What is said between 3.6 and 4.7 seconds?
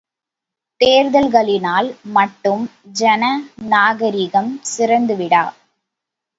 நாகரிகம்